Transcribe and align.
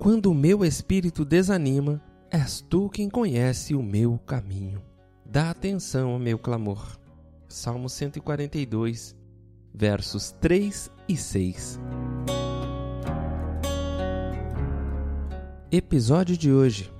Quando 0.00 0.30
o 0.30 0.34
meu 0.34 0.64
espírito 0.64 1.26
desanima, 1.26 2.02
és 2.30 2.62
tu 2.62 2.88
quem 2.88 3.10
conhece 3.10 3.74
o 3.74 3.82
meu 3.82 4.18
caminho. 4.24 4.80
Dá 5.26 5.50
atenção 5.50 6.12
ao 6.12 6.18
meu 6.18 6.38
clamor. 6.38 6.98
Salmo 7.46 7.86
142, 7.86 9.14
versos 9.74 10.32
3 10.40 10.90
e 11.06 11.18
6. 11.18 11.78
Episódio 15.70 16.34
de 16.34 16.50
hoje. 16.50 16.90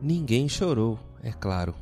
Ninguém 0.00 0.48
chorou, 0.48 0.98
é 1.22 1.30
claro. 1.30 1.74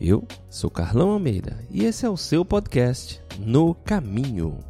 Eu 0.00 0.24
sou 0.48 0.70
Carlão 0.70 1.10
Almeida 1.10 1.58
e 1.68 1.84
esse 1.84 2.06
é 2.06 2.08
o 2.08 2.16
seu 2.16 2.44
podcast 2.44 3.20
No 3.40 3.74
Caminho. 3.74 4.69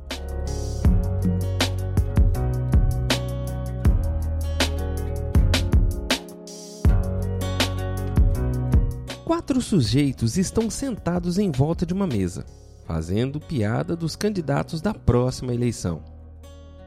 Quatro 9.30 9.60
sujeitos 9.60 10.36
estão 10.36 10.68
sentados 10.68 11.38
em 11.38 11.52
volta 11.52 11.86
de 11.86 11.94
uma 11.94 12.04
mesa, 12.04 12.44
fazendo 12.84 13.38
piada 13.38 13.94
dos 13.94 14.16
candidatos 14.16 14.80
da 14.80 14.92
próxima 14.92 15.54
eleição. 15.54 16.02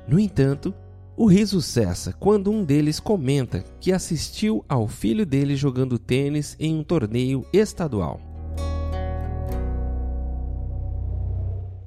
No 0.05 0.19
entanto, 0.19 0.73
o 1.15 1.25
riso 1.25 1.61
cessa 1.61 2.11
quando 2.11 2.51
um 2.51 2.65
deles 2.65 2.99
comenta 2.99 3.63
que 3.79 3.93
assistiu 3.93 4.61
ao 4.67 4.89
filho 4.89 5.25
dele 5.25 5.55
jogando 5.55 5.97
tênis 5.97 6.57
em 6.59 6.77
um 6.77 6.83
torneio 6.83 7.45
estadual. 7.53 8.19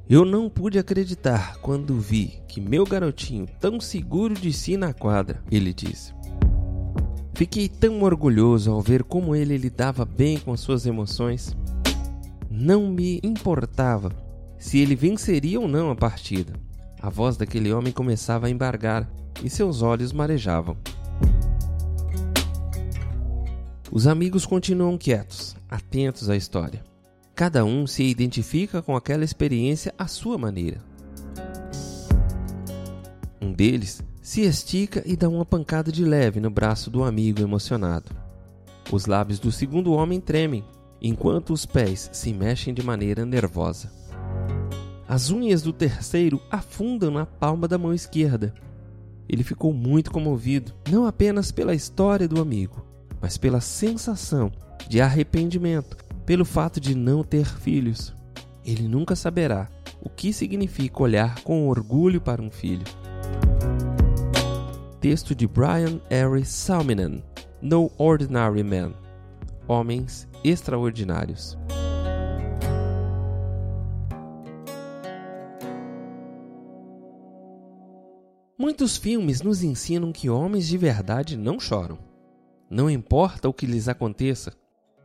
Eu 0.08 0.24
não 0.24 0.48
pude 0.48 0.78
acreditar 0.78 1.58
quando 1.58 2.00
vi 2.00 2.40
que 2.48 2.62
meu 2.62 2.86
garotinho, 2.86 3.46
tão 3.60 3.78
seguro 3.78 4.32
de 4.32 4.54
si 4.54 4.78
na 4.78 4.94
quadra, 4.94 5.44
ele 5.50 5.74
disse. 5.74 6.14
Fiquei 7.36 7.68
tão 7.68 8.02
orgulhoso 8.02 8.72
ao 8.72 8.80
ver 8.80 9.04
como 9.04 9.36
ele 9.36 9.58
lidava 9.58 10.06
bem 10.06 10.38
com 10.38 10.56
suas 10.56 10.86
emoções. 10.86 11.54
Não 12.50 12.88
me 12.88 13.20
importava 13.22 14.10
se 14.58 14.78
ele 14.78 14.96
venceria 14.96 15.60
ou 15.60 15.68
não 15.68 15.90
a 15.90 15.94
partida. 15.94 16.54
A 16.98 17.10
voz 17.10 17.36
daquele 17.36 17.70
homem 17.74 17.92
começava 17.92 18.46
a 18.46 18.50
embargar 18.50 19.06
e 19.44 19.50
seus 19.50 19.82
olhos 19.82 20.14
marejavam. 20.14 20.78
Os 23.92 24.06
amigos 24.06 24.46
continuam 24.46 24.96
quietos, 24.96 25.54
atentos 25.68 26.30
à 26.30 26.36
história. 26.36 26.82
Cada 27.34 27.66
um 27.66 27.86
se 27.86 28.02
identifica 28.02 28.80
com 28.80 28.96
aquela 28.96 29.24
experiência 29.24 29.94
à 29.98 30.06
sua 30.06 30.38
maneira. 30.38 30.82
Um 33.42 33.52
deles 33.52 34.02
se 34.26 34.40
estica 34.40 35.04
e 35.06 35.14
dá 35.14 35.28
uma 35.28 35.46
pancada 35.46 35.92
de 35.92 36.04
leve 36.04 36.40
no 36.40 36.50
braço 36.50 36.90
do 36.90 37.04
amigo 37.04 37.40
emocionado. 37.40 38.10
Os 38.90 39.06
lábios 39.06 39.38
do 39.38 39.52
segundo 39.52 39.92
homem 39.92 40.20
tremem, 40.20 40.64
enquanto 41.00 41.52
os 41.52 41.64
pés 41.64 42.10
se 42.12 42.34
mexem 42.34 42.74
de 42.74 42.82
maneira 42.82 43.24
nervosa. 43.24 43.88
As 45.06 45.30
unhas 45.30 45.62
do 45.62 45.72
terceiro 45.72 46.42
afundam 46.50 47.08
na 47.08 47.24
palma 47.24 47.68
da 47.68 47.78
mão 47.78 47.94
esquerda. 47.94 48.52
Ele 49.28 49.44
ficou 49.44 49.72
muito 49.72 50.10
comovido, 50.10 50.74
não 50.90 51.06
apenas 51.06 51.52
pela 51.52 51.72
história 51.72 52.26
do 52.26 52.42
amigo, 52.42 52.84
mas 53.20 53.38
pela 53.38 53.60
sensação 53.60 54.50
de 54.88 55.00
arrependimento 55.00 55.96
pelo 56.26 56.44
fato 56.44 56.80
de 56.80 56.96
não 56.96 57.22
ter 57.22 57.46
filhos. 57.46 58.12
Ele 58.64 58.88
nunca 58.88 59.14
saberá 59.14 59.68
o 60.02 60.10
que 60.10 60.32
significa 60.32 61.00
olhar 61.00 61.40
com 61.42 61.68
orgulho 61.68 62.20
para 62.20 62.42
um 62.42 62.50
filho 62.50 62.82
texto 65.08 65.36
de 65.36 65.46
Brian 65.46 66.00
R. 66.10 66.44
Salminen, 66.44 67.22
No 67.62 67.92
Ordinary 67.96 68.64
Men 68.64 68.92
Homens 69.68 70.26
Extraordinários. 70.42 71.56
Muitos 78.58 78.96
filmes 78.96 79.42
nos 79.42 79.62
ensinam 79.62 80.10
que 80.10 80.28
homens 80.28 80.66
de 80.66 80.76
verdade 80.76 81.36
não 81.36 81.60
choram. 81.60 82.00
Não 82.68 82.90
importa 82.90 83.48
o 83.48 83.54
que 83.54 83.64
lhes 83.64 83.86
aconteça, 83.86 84.52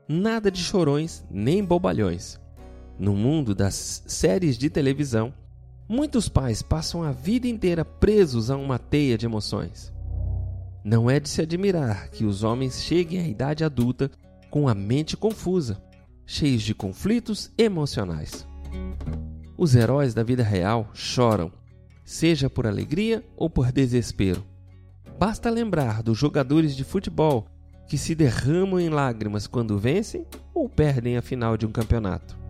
nada 0.09 0.49
de 0.49 0.63
chorões 0.63 1.23
nem 1.29 1.63
bobalhões. 1.63 2.39
No 2.97 3.13
mundo 3.13 3.53
das 3.53 4.03
séries 4.07 4.57
de 4.57 4.67
televisão, 4.67 5.31
Muitos 5.91 6.29
pais 6.29 6.61
passam 6.61 7.03
a 7.03 7.11
vida 7.11 7.49
inteira 7.49 7.83
presos 7.83 8.49
a 8.49 8.55
uma 8.55 8.79
teia 8.79 9.17
de 9.17 9.25
emoções. 9.25 9.91
Não 10.85 11.09
é 11.09 11.19
de 11.19 11.27
se 11.27 11.41
admirar 11.41 12.09
que 12.11 12.23
os 12.23 12.45
homens 12.45 12.81
cheguem 12.81 13.19
à 13.19 13.27
idade 13.27 13.61
adulta 13.61 14.09
com 14.49 14.69
a 14.69 14.73
mente 14.73 15.17
confusa, 15.17 15.83
cheios 16.25 16.61
de 16.61 16.73
conflitos 16.73 17.51
emocionais. 17.57 18.47
Os 19.57 19.75
heróis 19.75 20.13
da 20.13 20.23
vida 20.23 20.43
real 20.43 20.89
choram, 20.93 21.51
seja 22.05 22.49
por 22.49 22.65
alegria 22.65 23.21
ou 23.35 23.49
por 23.49 23.69
desespero. 23.69 24.45
Basta 25.19 25.49
lembrar 25.49 26.01
dos 26.01 26.17
jogadores 26.17 26.73
de 26.73 26.85
futebol 26.85 27.47
que 27.85 27.97
se 27.97 28.15
derramam 28.15 28.79
em 28.79 28.87
lágrimas 28.87 29.45
quando 29.45 29.77
vencem 29.77 30.25
ou 30.53 30.69
perdem 30.69 31.17
a 31.17 31.21
final 31.21 31.57
de 31.57 31.65
um 31.65 31.71
campeonato 31.73 32.40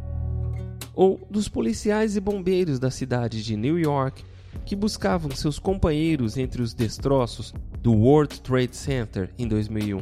ou 0.93 1.25
dos 1.29 1.47
policiais 1.47 2.15
e 2.15 2.19
bombeiros 2.19 2.79
da 2.79 2.91
cidade 2.91 3.43
de 3.43 3.55
New 3.55 3.79
York 3.79 4.23
que 4.65 4.75
buscavam 4.75 5.31
seus 5.31 5.57
companheiros 5.57 6.37
entre 6.37 6.61
os 6.61 6.73
destroços 6.73 7.53
do 7.81 7.93
World 7.93 8.41
Trade 8.41 8.75
Center 8.75 9.29
em 9.37 9.47
2001. 9.47 9.99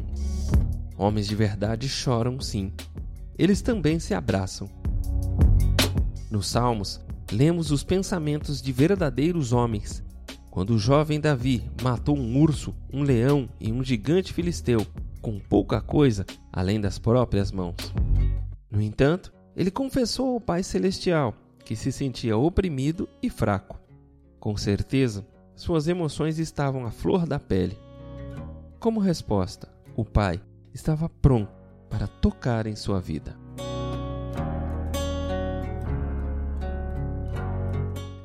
Homens 0.98 1.28
de 1.28 1.36
verdade 1.36 1.88
choram 1.88 2.40
sim. 2.40 2.74
Eles 3.38 3.62
também 3.62 4.00
se 4.00 4.14
abraçam. 4.14 4.70
Nos 6.30 6.48
Salmos, 6.48 7.00
lemos 7.32 7.72
os 7.72 7.84
pensamentos 7.84 8.62
de 8.62 8.72
verdadeiros 8.72 9.54
homens. 9.54 10.04
Quando 10.52 10.72
o 10.72 10.80
jovem 10.80 11.20
Davi 11.20 11.64
matou 11.82 12.18
um 12.18 12.42
urso, 12.42 12.76
um 12.92 13.04
leão 13.04 13.48
e 13.60 13.72
um 13.72 13.84
gigante 13.84 14.34
filisteu 14.34 14.86
com 15.22 15.40
pouca 15.40 15.80
coisa 15.80 16.26
além 16.52 16.82
das 16.82 16.98
próprias 16.98 17.52
mãos. 17.52 17.76
No 18.70 18.82
entanto, 18.82 19.32
ele 19.60 19.70
confessou 19.70 20.36
ao 20.36 20.40
Pai 20.40 20.64
Celestial 20.64 21.36
que 21.66 21.76
se 21.76 21.92
sentia 21.92 22.38
oprimido 22.38 23.10
e 23.22 23.30
fraco. 23.30 23.78
Com 24.40 24.56
certeza, 24.56 25.28
suas 25.54 25.90
emoções 25.90 26.40
estavam 26.40 26.86
à 26.86 26.92
flor 26.92 27.28
da 27.28 27.38
pele. 27.38 27.78
Como 28.80 29.02
resposta, 29.02 29.68
o 29.98 30.06
Pai 30.06 30.42
estava 30.74 31.10
pronto 31.10 31.52
para 31.90 32.08
tocar 32.08 32.68
em 32.68 32.76
sua 32.78 33.02
vida. 33.02 33.38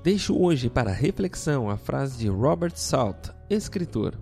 Deixo 0.05 0.41
hoje 0.41 0.71
para 0.71 0.93
reflexão 0.93 1.69
a 1.69 1.77
frase 1.77 2.17
de 2.17 2.29
Robert 2.29 2.77
Salt, 2.77 3.31
escritor. 3.51 4.17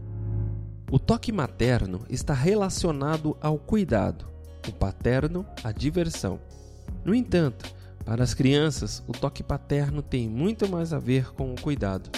O 0.90 0.98
toque 0.98 1.30
materno 1.30 2.06
está 2.08 2.32
relacionado 2.32 3.36
ao 3.38 3.58
cuidado, 3.58 4.26
o 4.66 4.72
paterno 4.72 5.44
à 5.62 5.72
diversão. 5.72 6.40
No 7.04 7.14
entanto, 7.14 7.64
para 8.04 8.22
as 8.22 8.34
crianças, 8.34 9.02
o 9.06 9.12
toque 9.12 9.42
paterno 9.42 10.02
tem 10.02 10.28
muito 10.28 10.68
mais 10.68 10.92
a 10.92 10.98
ver 10.98 11.32
com 11.34 11.52
o 11.52 11.60
cuidado. 11.60 12.10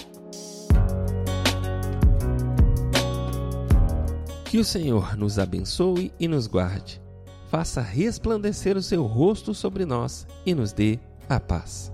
Que 4.44 4.58
o 4.58 4.64
Senhor 4.64 5.16
nos 5.16 5.38
abençoe 5.38 6.12
e 6.18 6.28
nos 6.28 6.46
guarde, 6.46 7.02
faça 7.50 7.80
resplandecer 7.80 8.76
o 8.76 8.82
seu 8.82 9.04
rosto 9.04 9.54
sobre 9.54 9.84
nós 9.84 10.26
e 10.46 10.54
nos 10.54 10.72
dê 10.72 10.98
a 11.28 11.40
paz. 11.40 11.93